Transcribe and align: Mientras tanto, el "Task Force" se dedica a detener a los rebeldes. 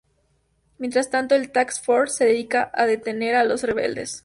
Mientras 0.79 1.11
tanto, 1.11 1.35
el 1.35 1.51
"Task 1.51 1.83
Force" 1.85 2.17
se 2.17 2.25
dedica 2.25 2.71
a 2.73 2.87
detener 2.87 3.35
a 3.35 3.43
los 3.43 3.61
rebeldes. 3.61 4.19